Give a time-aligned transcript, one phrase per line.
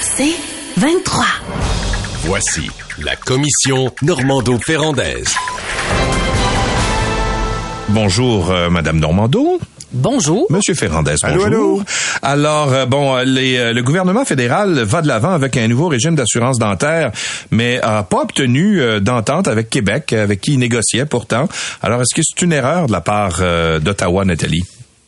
[0.00, 0.34] C'est
[0.76, 1.24] 23.
[2.24, 2.70] Voici
[3.02, 5.34] la commission Normando-Ferrandaise.
[7.88, 9.58] Bonjour, euh, Madame Normando.
[9.92, 10.46] Bonjour.
[10.50, 11.44] Monsieur Ferrandez, bonjour.
[11.44, 11.82] Allô, allô.
[12.22, 15.88] Alors, euh, bon, euh, les, euh, le gouvernement fédéral va de l'avant avec un nouveau
[15.88, 17.10] régime d'assurance dentaire,
[17.50, 21.48] mais a pas obtenu euh, d'entente avec Québec, avec qui il négociait pourtant.
[21.82, 24.62] Alors, est-ce que c'est une erreur de la part euh, d'Ottawa, Nathalie?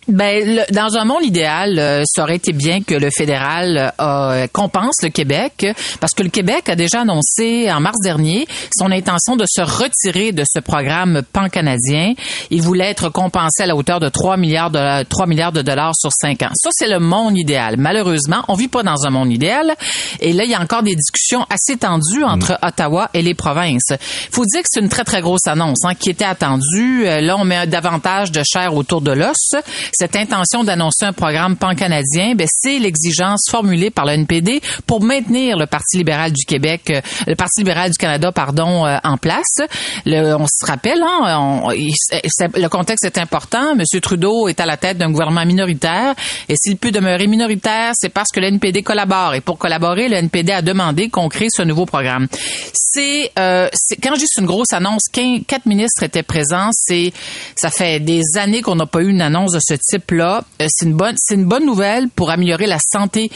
[0.09, 4.47] Ben, le- dans un monde idéal, euh, ça aurait été bien que le fédéral euh,
[4.52, 5.65] compense le Québec,
[6.01, 10.33] parce que le Québec a déjà annoncé en mars dernier son intention de se retirer
[10.33, 12.14] de ce programme pan-canadien.
[12.50, 15.94] Il voulait être compensé à la hauteur de 3 milliards de 3 milliards de dollars
[15.94, 16.50] sur 5 ans.
[16.55, 17.77] Ça, c'est le monde idéal.
[17.78, 19.75] Malheureusement, on vit pas dans un monde idéal.
[20.20, 23.91] Et là, il y a encore des discussions assez tendues entre Ottawa et les provinces.
[23.91, 27.06] Il faut dire que c'est une très, très grosse annonce hein, qui était attendue.
[27.06, 29.55] Euh, Là, on met davantage de chair autour de l'os.
[29.93, 35.57] Cette intention d'annoncer un programme pan-canadien, ben, c'est l'exigence formulée par le NPD pour maintenir
[35.59, 39.59] le Parti libéral du Québec, euh, le Parti libéral du Canada, pardon, euh, en place.
[40.07, 43.75] Le- on se rappelle, hein, on- il- c'est- le contexte est important.
[43.75, 46.15] Monsieur Trudeau est à la tête d'un gouvernement minoritaire
[46.49, 49.34] et s'il peut demeurer minoritaire, c'est parce que le NPD collabore.
[49.34, 52.29] Et pour collaborer, le NPD a demandé qu'on crée ce nouveau programme.
[52.73, 53.69] C'est, euh,
[54.03, 56.69] quand c'est une grosse annonce, quatre ministres étaient présents.
[56.73, 57.12] C'est,
[57.56, 60.94] ça fait des années qu'on n'a pas eu une annonce de ce Euh, c'est une
[60.94, 63.30] bonne, c'est une bonne nouvelle pour améliorer la santé,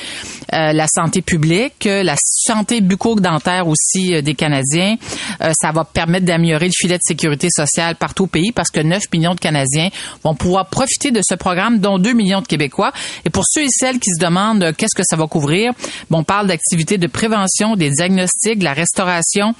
[0.53, 4.97] euh, la santé publique, euh, la santé bucco-dentaire aussi euh, des Canadiens.
[5.43, 8.81] Euh, ça va permettre d'améliorer le filet de sécurité sociale partout au pays parce que
[8.81, 9.89] 9 millions de Canadiens
[10.23, 12.93] vont pouvoir profiter de ce programme, dont 2 millions de Québécois.
[13.25, 15.73] Et pour ceux et celles qui se demandent qu'est-ce que ça va couvrir,
[16.11, 19.55] bon, on parle d'activités de prévention, des diagnostics, de la restauration,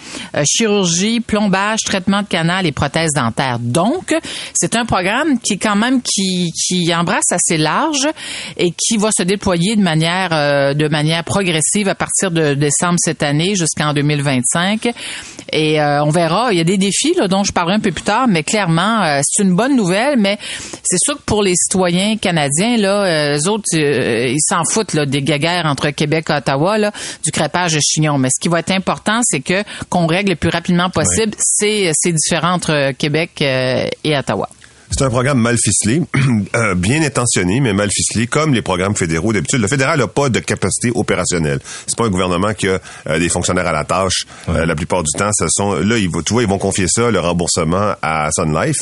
[0.45, 3.59] chirurgie, plombage, traitement de canal et prothèses dentaires.
[3.59, 4.15] Donc,
[4.55, 8.09] c'est un programme qui est quand même qui, qui embrasse assez large
[8.57, 12.99] et qui va se déployer de manière euh, de manière progressive à partir de décembre
[12.99, 14.93] cette année jusqu'en 2025.
[15.53, 16.53] Et euh, on verra.
[16.53, 19.03] Il y a des défis là, dont je parlerai un peu plus tard, mais clairement,
[19.03, 20.19] euh, c'est une bonne nouvelle.
[20.19, 20.39] Mais
[20.83, 24.95] c'est sûr que pour les citoyens canadiens, là, euh, eux autres, euh, ils s'en foutent
[24.95, 26.93] là, des guéguerres entre Québec et Ottawa, là,
[27.25, 28.19] du crépage de chignon.
[28.19, 31.91] Mais ce qui va être important, c'est que qu'on règle le plus rapidement possible ces,
[31.95, 34.49] ces différends entre Québec euh, et Ottawa.
[34.91, 36.01] C'est un programme mal ficelé,
[36.57, 39.61] euh, bien intentionné, mais mal ficelé, comme les programmes fédéraux d'habitude.
[39.61, 41.59] Le fédéral n'a pas de capacité opérationnelle.
[41.87, 44.25] C'est pas un gouvernement qui a euh, des fonctionnaires à la tâche.
[44.49, 46.87] Euh, la plupart du temps, ce sont là, ils, vont- tu vois, ils vont confier
[46.89, 48.77] ça, le remboursement à Sun Life.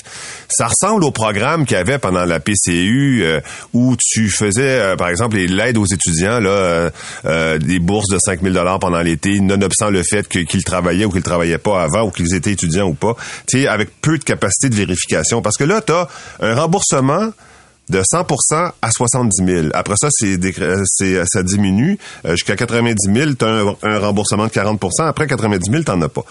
[0.48, 3.40] Ça ressemble au programme qu'il y avait pendant la PCU, euh,
[3.72, 6.90] où tu faisais, euh, par exemple, l'aide aux étudiants, là, euh,
[7.24, 11.22] euh, des bourses de 5000 dollars pendant l'été, nonobstant le fait qu'ils travaillaient ou qu'ils
[11.22, 13.16] travaillaient pas avant, ou qu'ils étaient étudiants ou pas.
[13.48, 15.80] Tu sais, avec peu de capacité de vérification, parce que là,
[16.40, 17.30] un remboursement
[17.90, 19.66] de 100% à 70 000.
[19.74, 23.34] Après ça, c'est, décré- c'est ça diminue Euh, jusqu'à 90 000.
[23.34, 23.48] Tu as
[23.82, 26.24] un, remboursement de 40% Après 90 000, t'en as pas.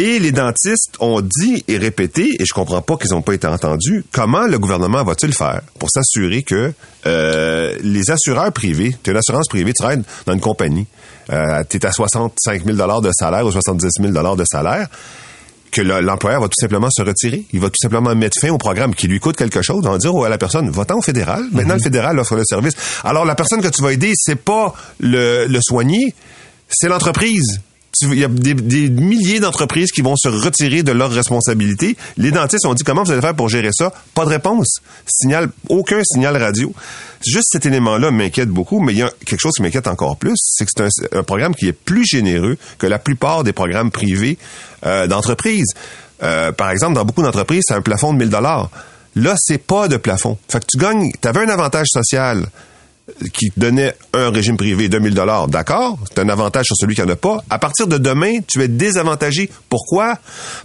[0.00, 3.48] Et les dentistes ont dit et répété, et je comprends pas qu'ils n'ont pas été
[3.48, 6.72] entendus, comment le gouvernement va-t-il faire pour s'assurer que
[7.06, 10.86] euh, les assureurs privés, tu as une assurance privée, tu travailles dans une compagnie,
[11.32, 14.86] euh, tu es à 65 000 de salaire ou 70 000 de salaire,
[15.70, 17.44] que le- l'employeur va tout simplement se retirer.
[17.52, 19.82] Il va tout simplement mettre fin au programme qui lui coûte quelque chose.
[19.86, 21.44] On va dire à la personne, va-t'en au fédéral.
[21.52, 22.74] Maintenant, le fédéral offre le service.
[23.04, 26.14] Alors, la personne que tu vas aider, c'est pas le, le soigné,
[26.68, 27.60] c'est l'entreprise.
[28.02, 31.96] Il y a des, milliers d'entreprises qui vont se retirer de leurs responsabilités.
[32.16, 33.92] Les dentistes ont dit comment vous allez faire pour gérer ça?
[34.14, 34.80] Pas de réponse.
[35.06, 36.72] Signal, aucun signal radio.
[37.26, 40.36] Juste cet élément-là m'inquiète beaucoup, mais il y a quelque chose qui m'inquiète encore plus,
[40.36, 43.90] c'est que c'est un, un programme qui est plus généreux que la plupart des programmes
[43.90, 44.38] privés
[44.86, 45.74] euh, d'entreprises.
[46.22, 48.70] Euh, par exemple, dans beaucoup d'entreprises, c'est un plafond de 1000 dollars.
[49.16, 50.38] Là, c'est pas de plafond.
[50.48, 52.46] Fait que tu gagnes, tu avais un avantage social
[53.32, 57.02] qui donnait un régime privé de 1000 dollars, d'accord, c'est un avantage sur celui qui
[57.02, 57.42] en a pas.
[57.50, 59.50] À partir de demain, tu es désavantagé.
[59.68, 60.18] Pourquoi?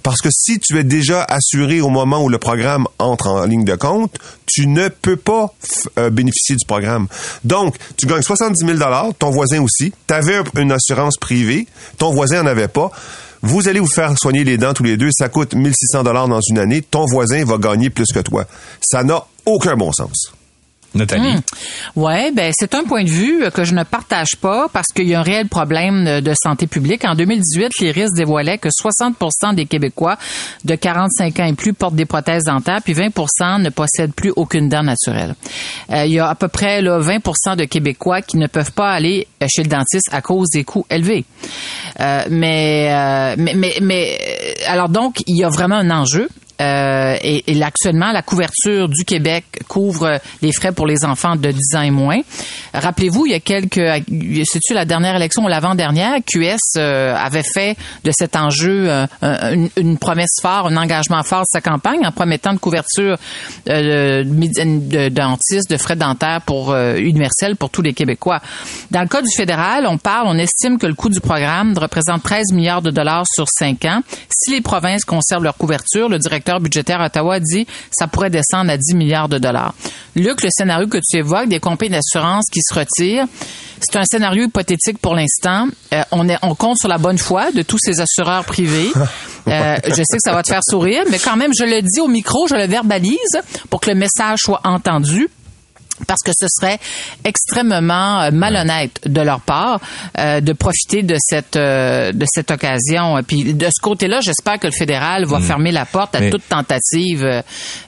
[0.04, 3.66] Parce que si tu es déjà assuré au moment où le programme entre en ligne
[3.66, 5.54] de compte, tu ne peux pas
[5.98, 7.08] euh, bénéficier du programme.
[7.44, 9.94] Donc, tu gagnes 70 000 dollars, ton voisin aussi.
[10.08, 11.68] Tu avais une assurance privée,
[11.98, 12.92] ton voisin en avait pas.
[13.42, 16.40] Vous allez vous faire soigner les dents tous les deux, ça coûte 1600 dollars dans
[16.42, 18.46] une année, ton voisin va gagner plus que toi.
[18.80, 20.32] Ça n'a aucun bon sens.
[20.96, 21.34] Nathalie?
[21.34, 21.42] Hmm.
[21.96, 25.16] Ouais, ben c'est un point de vue que je ne partage pas parce qu'il y
[25.16, 27.06] a un réel problème de santé publique.
[27.06, 30.18] En 2018, l'IRIS dévoilait que 60% des Québécois
[30.66, 34.70] de 45 ans et plus portent des prothèses dentaires, puis 20% ne possèdent plus aucune
[34.70, 35.36] dent naturelle.
[35.92, 38.92] Euh, il y a à peu près là, 20% de Québécois qui ne peuvent pas
[38.92, 41.26] aller chez le dentiste à cause des coûts élevés.
[42.00, 44.20] Euh, mais, euh, mais, mais, mais,
[44.68, 46.30] alors donc, il y a vraiment un enjeu.
[46.64, 51.52] Euh, et, et actuellement, la couverture du Québec couvre les frais pour les enfants de
[51.52, 52.22] 10 ans et moins.
[52.74, 53.82] Rappelez-vous, il y a quelques,
[54.46, 59.98] c'est-tu la dernière élection ou l'avant-dernière, QS euh, avait fait de cet enjeu euh, une,
[59.98, 63.18] promesse forte, un engagement fort de sa campagne en promettant de couverture
[63.70, 68.42] euh, de, dentistes, de frais dentaires pour universel pour tous les Québécois.
[68.92, 72.24] Dans le cas du fédéral, on parle, on estime que le coût du programme représente
[72.24, 74.02] 13 milliards de dollars sur 5 ans.
[74.30, 78.72] Si les provinces conservent leur couverture, le directeur budgétaire à Ottawa dit ça pourrait descendre
[78.72, 79.74] à 10 milliards de dollars.
[80.16, 83.28] Luc, le scénario que tu évoques, des compagnies d'assurance qui se retirent,
[83.80, 85.68] c'est un scénario hypothétique pour l'instant.
[85.94, 88.92] Euh, on, est, on compte sur la bonne foi de tous ces assureurs privés.
[89.46, 92.00] Euh, je sais que ça va te faire sourire, mais quand même, je le dis
[92.00, 93.18] au micro, je le verbalise
[93.70, 95.28] pour que le message soit entendu
[96.06, 96.80] parce que ce serait
[97.24, 99.80] extrêmement euh, malhonnête de leur part
[100.18, 103.18] euh, de profiter de cette euh, de cette occasion.
[103.18, 105.44] Et puis de ce côté-là, j'espère que le fédéral va hmm.
[105.44, 107.22] fermer la porte à toute tentative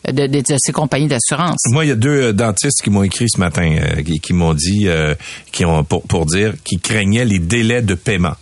[0.07, 1.59] de, de, ces compagnies d'assurance.
[1.71, 3.75] Moi, il y a deux dentistes qui m'ont écrit ce matin,
[4.05, 4.87] qui, qui m'ont dit,
[5.51, 8.35] qui ont pour, pour dire qu'ils craignaient les délais de paiement.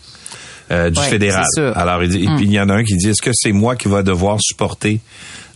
[0.70, 1.46] du fédéral.
[1.76, 2.38] Alors, il, hmm.
[2.40, 5.00] il y en a un qui dit, est-ce que c'est moi qui va devoir supporter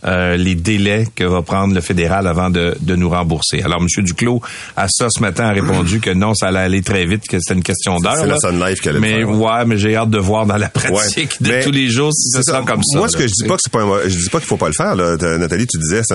[0.08, 3.62] euh, les délais que va prendre le fédéral avant de, de nous rembourser.
[3.62, 4.04] Alors, M.
[4.04, 4.40] Duclos,
[4.76, 7.54] à ça ce matin, a répondu que non, ça allait aller très vite, que c'était
[7.54, 8.16] une question d'heure.
[8.18, 11.42] C'est la Sun Life qu'elle Mais ouais, mais j'ai hâte de voir dans la pratique
[11.42, 12.98] de tous les jours si ça sera comme ça.
[12.98, 14.68] Moi, ce que je dis pas que c'est pas je dis pas qu'il faut pas
[14.68, 14.94] le faire.
[14.94, 15.16] Là.
[15.38, 16.14] Nathalie, tu disais, c'est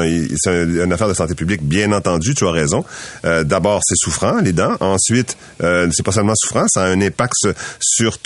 [0.49, 1.61] un, une affaire de santé publique.
[1.61, 2.83] Bien entendu, tu as raison.
[3.25, 4.75] Euh, D'abord, c'est souffrant les dents.
[4.79, 7.33] Ensuite, euh, c'est pas seulement souffrant, ça a un impact
[7.79, 8.17] sur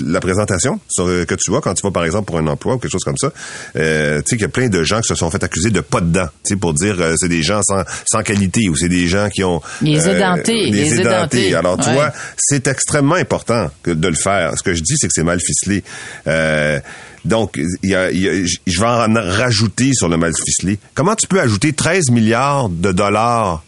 [0.00, 2.78] la présentation sur, que tu vois quand tu vas par exemple pour un emploi ou
[2.78, 3.32] quelque chose comme ça.
[3.76, 6.00] Euh, tu sais qu'il y a plein de gens se sont fait accuser de pas
[6.00, 9.06] dedans, tu sais, pour dire euh, c'est des gens sans, sans qualité ou c'est des
[9.06, 11.54] gens qui ont les euh, édentés, les, édentés.
[11.54, 14.52] Alors tu vois, c'est extrêmement important de le faire.
[14.56, 15.82] Ce que je dis, c'est que c'est mal ficelé.
[16.26, 16.80] Euh,
[17.24, 20.78] donc, y a, je vais en rajouter sur le mal ficelé.
[20.94, 23.64] Comment tu peux ajouter 13 milliards de dollars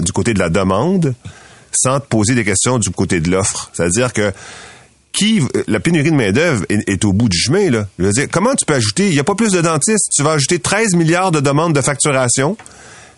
[0.00, 1.14] du côté de la demande
[1.70, 3.70] sans te poser des questions du côté de l'offre?
[3.74, 4.32] C'est-à-dire que
[5.16, 7.88] qui la pénurie de main-d'œuvre est, au bout du chemin là.
[7.98, 10.22] Je veux dire, comment tu peux ajouter il y a pas plus de dentistes, tu
[10.22, 12.56] vas ajouter 13 milliards de demandes de facturation,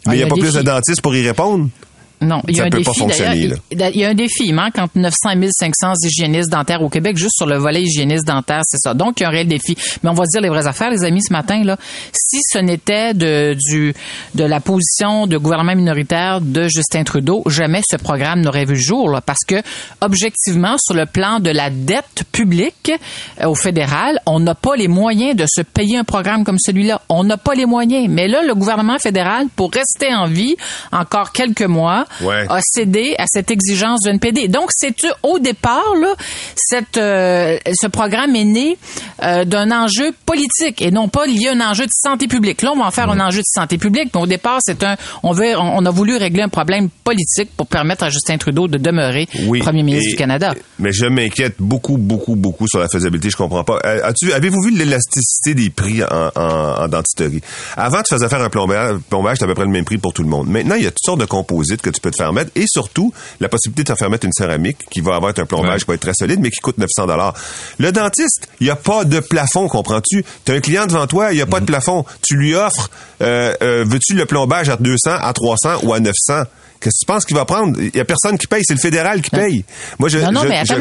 [0.07, 1.69] mais ah, il y a, pas plus de dentistes pour y répondre.
[2.21, 2.91] Non, il y a un défi
[3.71, 4.45] Il y a un défi.
[4.47, 8.27] Il manque entre 900 et 1500 hygiénistes dentaires au Québec juste sur le volet hygiéniste
[8.27, 8.95] dentaire, c'est ça.
[8.95, 9.77] Donc il y a un réel défi.
[10.03, 11.77] Mais on va se dire les vraies affaires, les amis, ce matin là.
[12.13, 13.95] Si ce n'était de du
[14.35, 18.81] de la position de gouvernement minoritaire de Justin Trudeau, jamais ce programme n'aurait vu le
[18.81, 19.57] jour là, parce que
[20.01, 22.93] objectivement sur le plan de la dette publique
[23.41, 27.01] euh, au fédéral, on n'a pas les moyens de se payer un programme comme celui-là.
[27.09, 28.09] On n'a pas les moyens.
[28.09, 30.57] Mais là, le gouvernement fédéral, pour rester en vie
[30.93, 32.07] encore quelques mois,
[32.49, 34.49] a cédé à cette exigence du NPD.
[34.49, 36.15] Donc, c'est au départ, là,
[36.57, 38.79] cette, euh, ce programme est né
[39.23, 42.63] euh, d'un enjeu politique et non pas lié à un enjeu de santé publique.
[42.63, 44.97] Là, on va en faire un enjeu de santé publique, mais au départ, c'est un,
[45.23, 48.79] on veut, on, a voulu régler un problème politique pour permettre à Justin Trudeau de
[48.79, 49.27] demeurer
[49.61, 50.55] premier ministre du Canada.
[50.79, 53.31] Mais je m'inquiète beaucoup, beaucoup, beaucoup sur la faisabilité.
[53.31, 53.79] Je comprends pas.
[53.85, 57.41] Euh, as-tu, avez-vous vu l'élasticité des prix en, en, en, dentisterie?
[57.77, 60.23] Avant, tu faisais faire un plombage, plombage, à peu près le même prix pour tout
[60.23, 60.49] le monde.
[60.49, 62.65] Maintenant, il y a toutes sortes de composites que tu peux te faire mettre et
[62.67, 65.87] surtout la possibilité de te faire mettre une céramique qui va avoir un plombage qui
[65.87, 67.35] va être très solide mais qui coûte 900 dollars.
[67.79, 70.25] Le dentiste, il n'y a pas de plafond, comprends-tu?
[70.45, 71.71] Tu as un client devant toi, il n'y a pas de mhm.
[71.71, 72.05] plafond.
[72.23, 72.91] Tu lui offres
[73.21, 76.45] euh, euh, veux-tu le plombage à 200, à 300 ou à 900
[76.81, 77.77] Qu'est-ce que tu penses qu'il va prendre?
[77.81, 79.65] Il y a personne qui paye, c'est le fédéral qui paye.
[79.99, 80.77] Moi, je, non, non, mais attends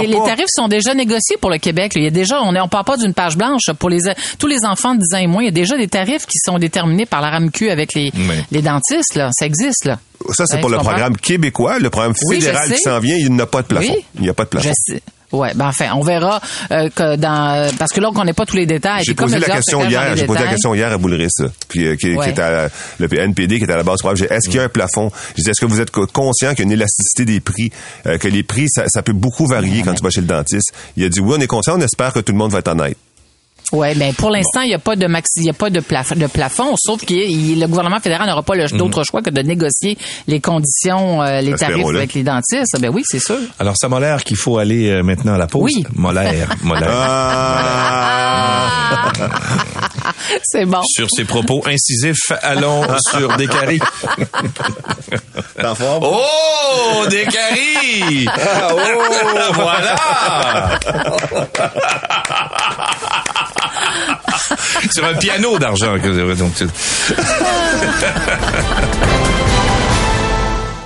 [0.00, 1.92] les, les, tarifs sont déjà négociés pour le Québec.
[1.96, 4.00] Il y a déjà, on ne parle pas d'une page blanche pour les
[4.38, 5.42] tous les enfants de 10 ans et moins.
[5.42, 8.12] Il y a déjà des tarifs qui sont déterminés par la RAMQ avec les,
[8.50, 9.14] les dentistes.
[9.14, 9.30] Là.
[9.32, 9.98] Ça existe, là.
[10.30, 11.78] Ça, c'est pour le programme québécois.
[11.78, 13.96] Le programme fédéral qui s'en vient, il n'a pas de plafond.
[14.16, 14.72] Il n'y a pas de plafond.
[15.32, 18.56] Ouais, ben enfin, on verra euh, que dans parce que là on connaît pas tous
[18.56, 19.02] les détails.
[19.04, 21.28] J'ai posé la question hier, j'ai posé la question hier à Boulris,
[21.68, 24.56] puis euh, qui, qui est à le NPD qui est à la base Est-ce qu'il
[24.56, 25.10] y a un plafond?
[25.36, 27.70] Je dis est-ce que vous êtes conscient qu'il y a une élasticité des prix,
[28.06, 30.72] euh, que les prix ça, ça peut beaucoup varier quand tu vas chez le dentiste?
[30.96, 32.68] Il a dit oui, on est conscient, on espère que tout le monde va être
[32.68, 32.96] honnête.
[33.72, 35.80] Oui, mais pour l'instant, il n'y a pas de maxi, il y a pas de,
[35.80, 38.76] plafond, de plafond sauf que le gouvernement fédéral n'aura pas mhm.
[38.76, 42.78] d'autre choix que de négocier les conditions, euh, les tarifs avec les dentistes.
[42.80, 43.38] Ben oui, c'est sûr.
[43.58, 45.72] Alors, ça m'a l'air qu'il faut aller euh, maintenant à la pause.
[45.74, 45.84] Oui.
[45.94, 46.90] Molaire, molaire.
[46.90, 47.92] Ah!
[50.42, 50.82] C'est bon.
[50.84, 53.80] Sur ces propos incisifs, allons sur Descaries.
[55.60, 56.04] T'en forme?
[56.04, 58.26] Oh, Descaries!
[58.28, 58.76] Ah, oh!
[59.54, 59.96] voilà!
[64.92, 65.98] sur un piano d'argent.
[65.98, 66.66] que- donc, tu-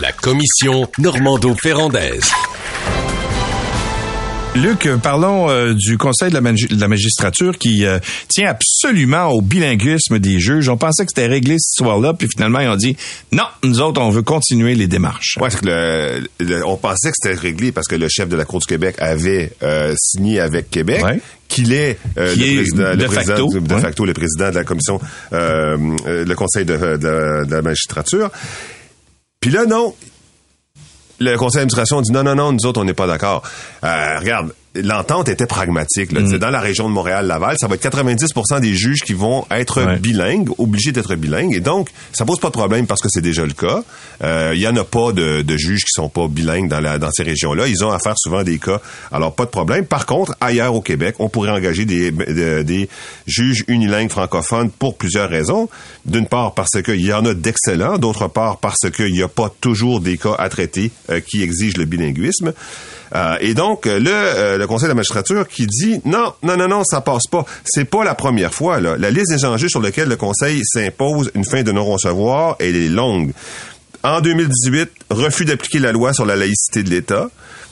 [0.00, 2.30] La commission Normando-Ferrandaise.
[4.54, 9.26] Luc, parlons euh, du Conseil de la, magi- de la magistrature qui euh, tient absolument
[9.28, 10.68] au bilinguisme des juges.
[10.68, 12.96] On pensait que c'était réglé cette histoire-là, puis finalement, ils ont dit
[13.32, 15.36] non, nous autres, on veut continuer les démarches.
[15.40, 18.36] Ouais, c'est que le- le- on pensait que c'était réglé parce que le chef de
[18.36, 21.04] la Cour du Québec avait euh, signé avec Québec.
[21.04, 21.20] Ouais.
[21.46, 23.36] Qu'il est, euh, Qui le, est président, de le président
[23.80, 25.00] facto, de le président de la commission,
[25.32, 25.76] euh,
[26.06, 28.30] euh, le conseil de, de- de la magistrature.
[29.40, 29.94] Puis là, non.
[31.20, 33.42] Le conseil d'administration dit non, non, non, nous autres, on n'est pas d'accord.
[33.84, 36.12] Euh, regarde, l'entente était pragmatique.
[36.12, 36.14] Mm.
[36.18, 36.20] Là.
[36.30, 39.82] C'est Dans la région de Montréal-Laval, ça va être 90% des juges qui vont être
[39.82, 39.98] Ouais.
[39.98, 41.54] bilingues, obligés d'être bilingues.
[41.54, 43.82] Et donc, ça pose pas de problème parce que c'est déjà le cas.
[44.24, 46.98] Euh, Il y en a pas de, de juges qui sont pas bilingues dans, la,
[46.98, 47.66] dans ces régions-là.
[47.68, 48.80] Ils ont à faire souvent des cas.
[49.12, 49.84] Alors, pas de problème.
[49.86, 52.88] Par contre, ailleurs au Québec, on pourrait engager des, de- des
[53.26, 55.68] juges unilingues francophones pour plusieurs raisons.
[56.06, 57.98] D'une part, parce qu'il y en a d'excellents.
[57.98, 61.76] D'autre part, parce qu'il n'y a pas toujours des cas à traiter euh, qui exigent
[61.78, 62.52] le bilinguisme.
[63.14, 66.56] Euh, et donc, euh, le, euh, le Conseil de la magistrature qui dit non, non,
[66.56, 67.44] non, non, ça passe pas.
[67.64, 68.80] C'est pas la première fois.
[68.80, 68.96] Là.
[68.98, 72.88] La liste des enjeux sur lesquels le Conseil s'impose une fin de non-recevoir, elle est
[72.88, 73.32] longue.
[74.04, 77.28] En 2018, refus d'appliquer la loi sur la laïcité de l'État.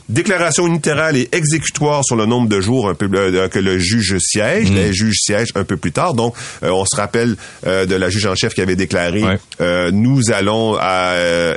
[0.08, 4.16] Déclaration unilatérale et exécutoire sur le nombre de jours un peu, euh, que le juge
[4.18, 4.70] siège.
[4.70, 6.14] Les juges siègent un peu plus tard.
[6.14, 7.36] Donc, euh, on se rappelle
[7.66, 9.90] euh, de la juge en chef qui avait déclaré Ouais.
[9.92, 10.78] nous allons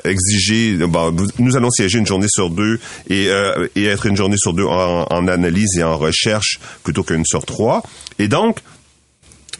[0.03, 2.79] exiger, bon, nous allons siéger une journée sur deux
[3.09, 3.27] et,
[3.75, 7.45] et être une journée sur deux en, en analyse et en recherche plutôt qu'une sur
[7.45, 7.83] trois.
[8.17, 8.57] Et donc,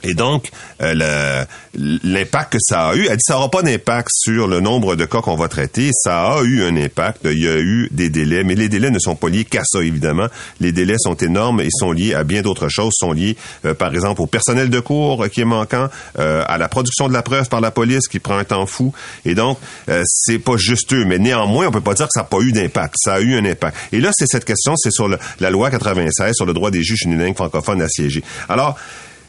[0.03, 0.49] et donc,
[0.81, 4.95] euh, l'impact que ça a eu, elle dit ça n'aura pas d'impact sur le nombre
[4.95, 5.91] de cas qu'on va traiter.
[5.93, 7.21] Ça a eu un impact.
[7.25, 9.81] Il y a eu des délais, mais les délais ne sont pas liés qu'à ça,
[9.81, 10.27] évidemment.
[10.59, 12.93] Les délais sont énormes et sont liés à bien d'autres choses.
[12.93, 16.67] sont liés, euh, par exemple, au personnel de cours qui est manquant, euh, à la
[16.69, 18.93] production de la preuve par la police qui prend un temps fou.
[19.25, 19.57] Et donc,
[19.89, 21.05] euh, c'est pas juste eux.
[21.05, 22.95] Mais néanmoins, on peut pas dire que ça n'a pas eu d'impact.
[22.97, 23.77] Ça a eu un impact.
[23.91, 27.03] Et là, c'est cette question, c'est sur la loi 96 sur le droit des juges
[27.03, 28.23] unilingues francophones à siéger.
[28.47, 28.77] Alors,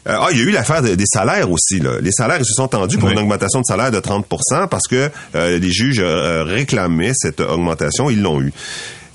[0.07, 1.79] euh, ah, il y a eu l'affaire de- des salaires aussi.
[1.79, 1.99] Là.
[2.01, 3.13] Les salaires, ils se sont tendus pour Oui.
[3.13, 8.09] une augmentation de salaire de 30% parce que euh, les juges euh, réclamaient cette augmentation.
[8.09, 8.51] Ils l'ont eu.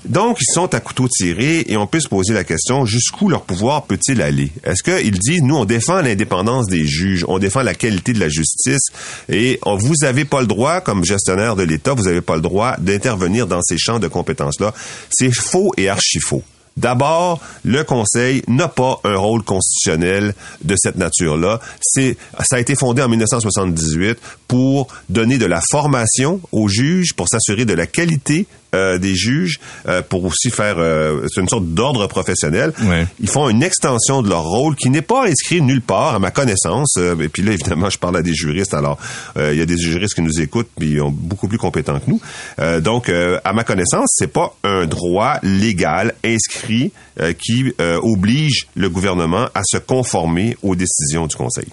[0.05, 3.41] Donc, ils sont à couteau tiré et on peut se poser la question, jusqu'où leur
[3.41, 4.51] pouvoir peut-il aller?
[4.63, 8.29] Est-ce qu'ils disent, nous, on défend l'indépendance des juges, on défend la qualité de la
[8.29, 8.87] justice
[9.27, 12.41] et on, vous avez pas le droit, comme gestionnaire de l'État, vous avez pas le
[12.41, 14.73] droit d'intervenir dans ces champs de compétences-là.
[15.09, 16.43] C'est faux et archi faux.
[16.77, 21.59] D'abord, le Conseil n'a pas un rôle constitutionnel de cette nature-là.
[21.81, 24.17] C'est, ça a été fondé en 1978
[24.47, 28.45] pour donner de la formation aux juges, pour s'assurer de la qualité
[28.77, 32.73] euh, des juges, euh, pour aussi faire, euh, c'est une sorte d'ordre professionnel.
[33.19, 36.31] Ils font une extension de leur rôle qui n'est pas inscrit nulle part, à ma
[36.31, 36.95] connaissance.
[36.97, 38.73] Euh, et puis là, évidemment, je parle à des juristes.
[38.73, 38.97] Alors,
[39.37, 41.99] euh, il y a des juristes qui nous écoutent, puis ils sont beaucoup plus compétents
[41.99, 42.21] que nous.
[42.59, 47.99] Euh, donc, euh, à ma connaissance, c'est pas un droit légal inscrit euh, qui euh,
[48.01, 51.67] oblige le gouvernement à se conformer aux décisions du Conseil.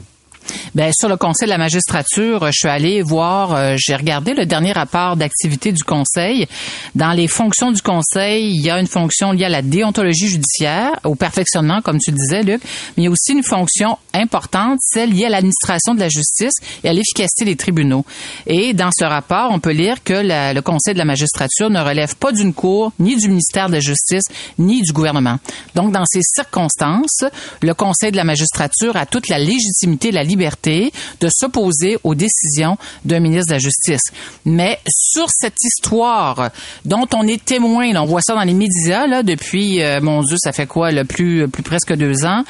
[0.75, 4.47] Ben sur le Conseil de la magistrature, je suis allée voir, euh, j'ai regardé le
[4.47, 6.47] dernier rapport d'activité du Conseil.
[6.95, 10.99] Dans les fonctions du Conseil, il y a une fonction liée à la déontologie judiciaire,
[11.05, 12.61] au perfectionnement, comme tu disais, Luc,
[12.97, 16.55] mais il y a aussi une fonction importante, celle liée à l'administration de la justice
[16.83, 18.05] et à l'efficacité des tribunaux.
[18.47, 22.17] Et dans ce rapport, on peut lire que le Conseil de la magistrature ne relève
[22.17, 24.25] pas d'une cour, ni du ministère de la Justice,
[24.59, 25.39] ni du gouvernement.
[25.75, 27.25] Donc, dans ces circonstances,
[27.63, 33.21] le Conseil de la magistrature a toute la légitimité la de s'opposer aux décisions d'un
[33.21, 34.03] ministre de la Justice.
[34.45, 36.51] Mais sur cette histoire
[36.85, 40.23] dont on est témoin, là, on voit ça dans les médias là depuis, euh, mon
[40.23, 42.45] Dieu, ça fait quoi, le plus, plus presque deux ans?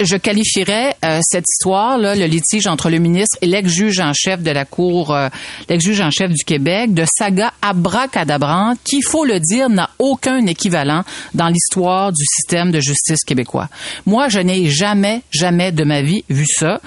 [0.00, 4.42] Je qualifierais euh, cette histoire, là, le litige entre le ministre et l'ex-juge en chef
[4.42, 5.28] de la Cour, euh,
[5.68, 10.46] l'ex-juge en chef du Québec, de saga abracadabrante qui, il faut le dire, n'a aucun
[10.46, 11.02] équivalent
[11.34, 13.68] dans l'histoire du système de justice québécois.
[14.06, 16.80] Moi, je n'ai jamais, jamais de ma vie vu ça.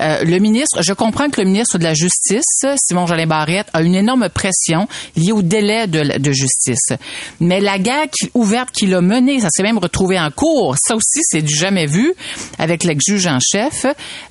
[0.00, 3.82] Euh, le ministre, je comprends que le ministre de la Justice, Simon Jolin Barrette, a
[3.82, 6.92] une énorme pression liée au délai de, justice.
[7.40, 10.76] Mais la guerre qui- ouverte qu'il a menée, ça s'est même retrouvé en cours.
[10.78, 12.12] Ça aussi, c'est du jamais vu
[12.58, 13.86] avec l'ex-juge en chef,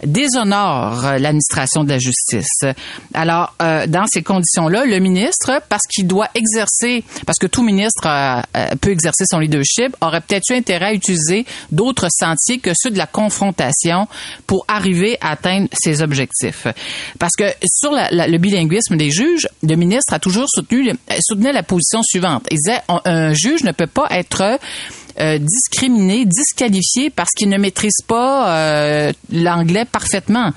[0.06, 2.66] déshonore euh, l'administration de la justice.
[3.14, 8.08] Alors, euh, dans ces conditions-là, le ministre, parce qu'il doit exercer, parce que tout ministre
[8.08, 8.42] euh,
[8.82, 12.98] peut exercer son leadership, aurait peut-être eu intérêt à utiliser d'autres sentiers que ceux de
[12.98, 14.08] la confrontation
[14.48, 16.68] pour arriver à atteindre ses objectifs.
[17.20, 21.64] Parce que sur le bilinguisme des juges, le ministre a toujours soutenu, euh, soutenait la
[21.64, 22.48] position suivante.
[22.52, 24.60] Il disait, un juge ne peut pas être
[25.20, 30.52] euh, discriminé, disqualifié parce qu'il ne maîtrise pas euh, l'anglais parfaitement.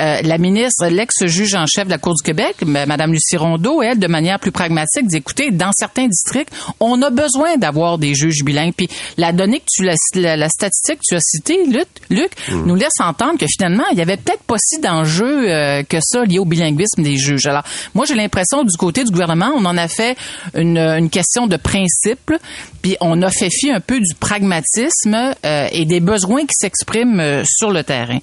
[0.00, 3.98] Euh, la ministre, l'ex-juge en chef de la Cour du Québec, Mme Lucie Rondeau, elle,
[3.98, 8.42] de manière plus pragmatique, dit, écoutez, dans certains districts, on a besoin d'avoir des juges
[8.42, 8.72] bilingues.
[8.74, 8.88] Puis
[9.18, 12.98] la donnée que tu la, la statistique que tu as citée, Luc, Luc nous laisse
[13.00, 16.44] entendre que finalement, il y avait peut-être pas si d'enjeux euh, que ça lié au
[16.44, 17.46] bilinguisme des juges.
[17.46, 17.64] Alors,
[17.94, 20.16] moi, j'ai l'impression du côté du gouvernement, on en a fait
[20.54, 22.32] une, une question de principe,
[22.80, 27.42] puis on a fait fi un peu du pragmatisme euh, et des besoins qui s'expriment
[27.44, 28.18] sur le terrain.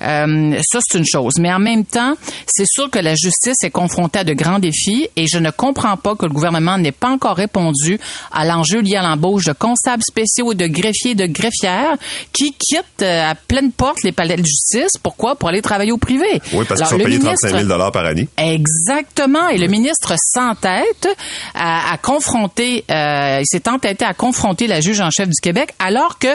[0.00, 1.17] Ça, c'est une chose.
[1.38, 2.14] Mais en même temps,
[2.46, 5.96] c'est sûr que la justice est confrontée à de grands défis et je ne comprends
[5.96, 7.98] pas que le gouvernement n'ait pas encore répondu
[8.32, 11.96] à l'enjeu lié à l'embauche de constables spéciaux et de greffiers et de greffières
[12.32, 14.92] qui quittent euh, à pleine porte les palais de justice.
[15.02, 15.36] Pourquoi?
[15.36, 16.26] Pour aller travailler au privé.
[16.52, 18.28] Oui, parce qu'ils sont payés ministre- 35 000 par année.
[18.36, 19.48] Exactement.
[19.48, 21.08] Et le ministre s'entête
[21.54, 25.70] à, à confronter, euh, il s'est entêté à confronter la juge en chef du Québec,
[25.78, 26.28] alors que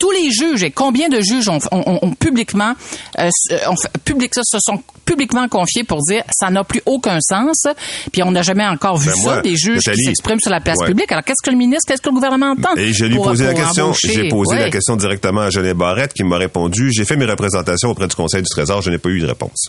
[0.00, 2.72] tous les juges et combien de juges ont, ont- ont publiquement,
[3.20, 7.66] euh, s- ont public, se sont publiquement confiés pour dire ça n'a plus aucun sens.
[8.12, 10.60] Puis on n'a jamais encore vu Ben, ça, moi, des juges qui s'expriment sur la
[10.60, 10.86] place ouais.
[10.86, 11.12] publique.
[11.12, 13.44] Alors qu'est-ce que le ministre, qu'est-ce que le gouvernement entend Et je lui ai posé
[13.44, 13.92] la question.
[13.92, 14.62] J'ai posé Ouais.
[14.62, 16.90] la question directement à Genet Barrette qui m'a répondu.
[16.92, 18.82] J'ai fait mes représentations auprès du Conseil du Trésor.
[18.82, 19.68] Je n'ai pas eu de réponse.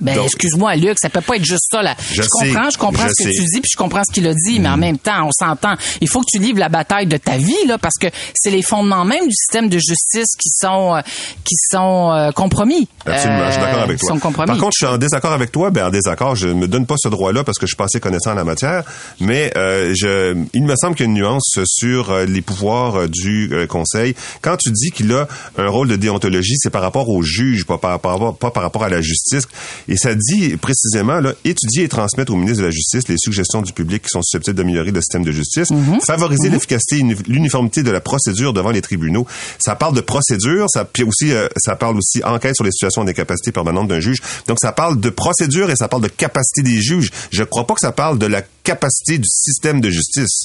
[0.00, 1.94] Ben, excuse-moi, Luc, ça peut pas être juste ça, là.
[2.12, 3.36] Je comprends, sais, je comprends je ce que sais.
[3.40, 5.74] tu dis, puis je comprends ce qu'il a dit, mais en même temps, on s'entend.
[6.00, 8.62] Il faut que tu livres la bataille de ta vie, là, parce que c'est les
[8.62, 11.00] fondements même du système de justice qui sont, euh,
[11.44, 12.88] qui sont euh, compromis.
[13.06, 14.08] Absolument, je suis d'accord Euh, avec toi.
[14.08, 14.46] sont compromis.
[14.46, 15.70] Par contre, je suis en désaccord avec toi.
[15.70, 18.00] Ben, en désaccord, je me donne pas ce droit-là parce que je suis pas assez
[18.00, 18.82] connaissant en la matière.
[19.20, 23.08] Mais euh, je, il me semble qu'il y a une nuance sur euh, les pouvoirs
[23.08, 24.14] du Conseil.
[24.42, 25.26] Quand tu dis qu'il a
[25.58, 28.84] un rôle de déontologie, c'est par rapport au juge, pas par, par pas par rapport
[28.84, 29.46] à la justice.
[29.88, 33.60] Et ça dit précisément, là, étudier et transmettre au ministre de la Justice les suggestions
[33.62, 35.68] du public qui sont susceptibles d'améliorer le système de justice,
[36.06, 39.26] favoriser l'efficacité et uni- l'uniformité de la procédure devant les tribunaux.
[39.58, 43.04] Ça parle de procédure, ça, puis aussi, euh, ça parle aussi enquête sur les situations
[43.04, 44.18] d'incapacité permanente d'un juge.
[44.48, 47.10] Donc, ça parle de procédure et ça parle de capacité des juges.
[47.30, 50.44] Je crois pas que ça parle de la capacité du système de justice.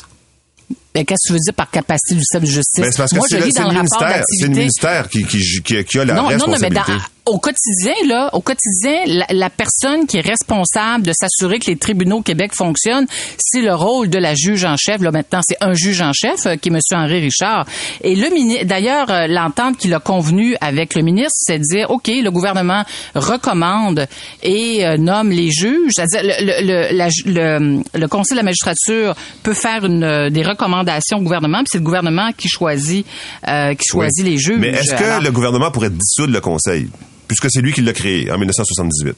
[0.99, 2.81] Ben, qu'est-ce que tu veux dire par capacité du système de justice?
[2.83, 6.03] Ben, c'est parce que c'est le, ministère, c'est le ministère qui, qui, qui, qui a
[6.05, 6.33] la non, non, non, mais
[6.67, 6.91] responsabilité.
[7.25, 11.67] dans, au quotidien, là, au quotidien, la, la personne qui est responsable de s'assurer que
[11.69, 13.05] les tribunaux au Québec fonctionnent,
[13.38, 15.01] c'est le rôle de la juge en chef.
[15.01, 16.79] Là, maintenant, c'est un juge en chef euh, qui est M.
[16.93, 17.65] Henri Richard.
[18.01, 21.91] Et le ministre, d'ailleurs, euh, l'entente qu'il a convenue avec le ministre, c'est de dire,
[21.91, 22.83] OK, le gouvernement
[23.13, 24.07] recommande
[24.43, 25.91] et euh, nomme les juges.
[25.95, 30.41] C'est-à-dire, le, le, le, la le- le Conseil de la magistrature peut faire une, des
[30.43, 33.06] recommandations au gouvernement, puis c'est le gouvernement qui choisit,
[33.47, 34.32] euh, qui choisit Oui.
[34.32, 34.58] les juges.
[34.60, 36.89] Mais est-ce que Alors- le gouvernement pourrait dissoudre le Conseil?
[37.28, 39.15] Puisque c'est lui qui l'a créé en 1978.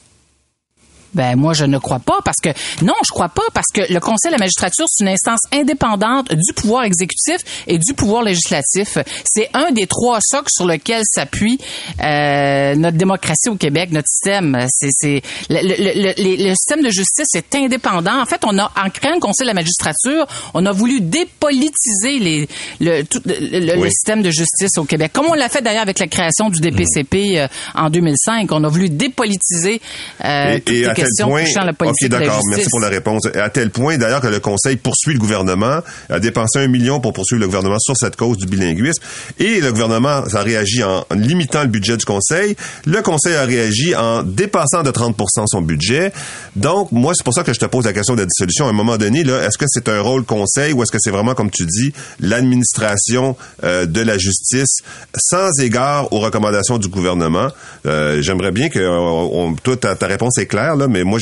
[1.14, 2.50] Ben moi je ne crois pas parce que
[2.84, 6.34] non, je crois pas parce que le Conseil de la magistrature c'est une instance indépendante
[6.34, 8.98] du pouvoir exécutif et du pouvoir législatif.
[9.26, 11.60] C'est un des trois socles sur lequel s'appuie
[12.04, 14.66] euh, notre démocratie au Québec, notre système.
[14.70, 18.22] C'est c'est le, le- le- le- système de justice est indépendant.
[18.22, 22.20] En fait, on a en créant le Conseil de la magistrature, on a voulu dépolitiser
[22.20, 22.48] les
[22.80, 23.90] le, tout, Oui.
[23.92, 25.12] système de justice au Québec.
[25.14, 28.68] Comme on l'a fait d'ailleurs avec la création du DPCP euh, en 2005, on a
[28.68, 29.82] voulu dépolitiser
[30.24, 32.90] euh, Et- et questions point, touchant la politique OK, de la d'accord, merci pour la
[32.90, 33.28] réponse.
[33.36, 37.14] À tel point, d'ailleurs, que le Conseil poursuit le gouvernement, a dépensé un million pour
[37.14, 39.02] poursuivre le gouvernement sur cette cause du bilinguisme,
[39.40, 42.56] et le gouvernement a réagi en limitant le budget du Conseil.
[42.86, 45.16] Le Conseil a réagi en dépassant de 30
[45.48, 46.12] son budget.
[46.56, 48.68] Donc, moi, c'est pour ça que je te pose la question de la dissolution.
[48.68, 51.12] À un moment donné, là, est-ce que c'est un rôle Conseil ou est-ce que c'est
[51.12, 54.80] vraiment, comme tu dis, l'administration euh, de la justice
[55.16, 57.50] sans égard aux recommandations du gouvernement?
[57.86, 58.80] Euh, J'aimerais bien que...
[58.80, 61.20] On, toi, ta, ta réponse est claire, là, mais moi,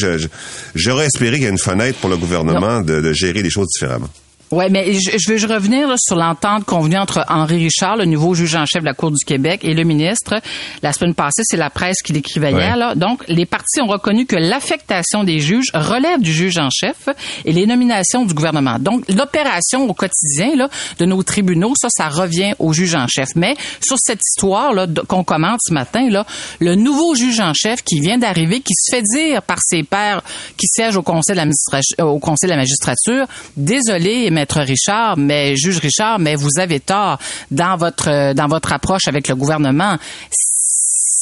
[0.76, 3.68] j'aurais espéré qu'il y ait une fenêtre pour le gouvernement de, de gérer les choses
[3.68, 4.10] différemment.
[4.52, 8.06] Ouais, mais je, je veux je revenir là, sur l'entente convenue entre Henri Richard, le
[8.06, 10.42] nouveau juge en chef de la Cour du Québec, et le ministre.
[10.82, 12.62] La semaine passée, c'est la presse qui l'écrivait Ouais.
[12.62, 12.78] hier.
[12.78, 12.96] Là.
[12.96, 17.10] Donc, les partis ont reconnu que l'affectation des juges relève du juge en chef
[17.46, 18.78] et les nominations du gouvernement.
[18.80, 23.36] Donc, l'opération au quotidien là, de nos tribunaux, ça, ça revient au juge en chef.
[23.36, 26.26] Mais sur cette histoire là qu'on commente ce matin, là,
[26.60, 30.24] le nouveau juge en chef qui vient d'arriver, qui se fait dire par ses pairs
[30.58, 35.56] qui siègent au conseil de l'administration, au conseil de la magistrature, désolé, maître Richard, mais
[35.58, 37.18] juge Richard, mais vous avez tort
[37.52, 39.98] dans votre dans votre approche avec le gouvernement.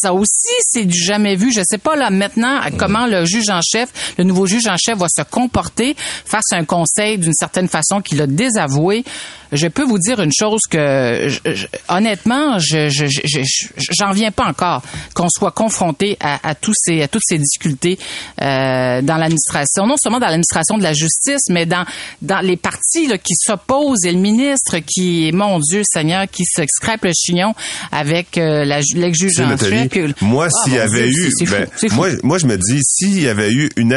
[0.07, 1.51] Ça aussi, c'est du jamais vu.
[1.51, 4.97] Je sais pas là maintenant comment le juge en chef, le nouveau juge en chef
[4.97, 9.03] va se comporter face à un conseil d'une certaine façon qu'il a désavoué.
[9.51, 13.67] Je peux vous dire une chose que je- je- honnêtement, je je- je- je-
[13.97, 14.81] j'en viens pas encore
[15.13, 17.97] qu'on soit confronté à, à tous ces à toutes ces difficultés
[18.41, 21.85] euh, dans l'administration, non seulement dans l'administration de la justice, mais dans
[22.21, 26.63] dans les partis là, qui s'opposent et le ministre qui, mon Dieu Seigneur, qui se
[26.67, 27.53] scrape le chignon
[27.91, 29.89] avec euh, la l'ex-juge en chef.
[30.21, 31.95] Moi, Ah, s'il y avait Dieu, eu, ben, fou.
[31.95, 33.93] moi, moi, je me dis, s'il y avait eu une,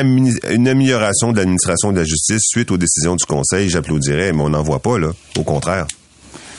[0.51, 4.51] une amélioration de l'administration de la justice suite aux décisions du Conseil, j'applaudirais, mais on
[4.51, 5.13] n'en voit pas, là.
[5.39, 5.87] Au contraire.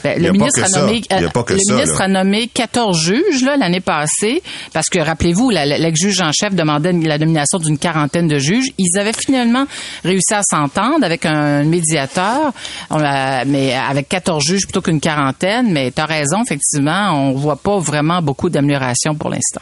[0.04, 2.06] Ben, le ministre que a nommé, euh, pas que le ça, ministre là.
[2.06, 4.42] a nommé 14 juges l'année passée
[4.74, 8.68] parce que rappelez-vous l'ex-juge en chef demandait la nomination d'une quarantaine de juges.
[8.78, 9.66] Ils avaient finalement
[10.04, 12.52] réussi à s'entendre avec un médiateur,
[12.90, 15.72] On a- mais avec 14 juges plutôt qu'une quarantaine.
[15.72, 19.62] Mais tu as raison, effectivement, on voit pas vraiment beaucoup d'amélioration pour l'instant.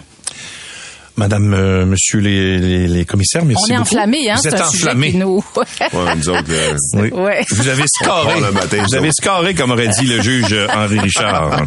[1.20, 3.82] Madame, euh, monsieur les, les, les commissaires, merci on est beaucoup.
[3.90, 5.12] enflammés, hein, Vous c'est êtes enflammés.
[5.12, 5.44] qui nous.
[5.94, 7.10] Ouais, nous autres, euh, Oui.
[7.12, 7.46] Ouais.
[7.52, 8.40] Vous avez scoré.
[8.40, 11.62] Le matin, Vous avez scoré, comme aurait dit le juge euh, Henri Richard.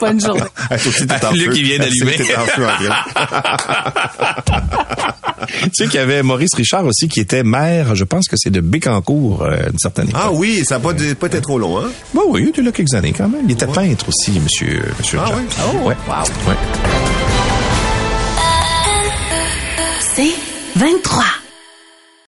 [0.00, 0.40] Bonne journée.
[0.70, 2.16] en Luc, il vient d'allumer.
[2.16, 2.24] tu
[5.72, 8.60] sais qu'il y avait Maurice Richard aussi qui était maire, je pense que c'est de
[8.60, 10.20] Bécancourt, euh, une certaine époque.
[10.24, 11.88] Ah oui, ça n'a pas, été trop long, hein?
[12.14, 13.42] Bon, oui, il était là quelques années quand même.
[13.44, 15.38] Il était peintre aussi, monsieur, monsieur Ah Richard.
[15.38, 15.44] oui?
[15.82, 15.96] Oh, Ouais.
[16.08, 16.24] wow.
[16.46, 16.54] Ouais.
[20.00, 20.34] C'est
[20.76, 21.35] 23.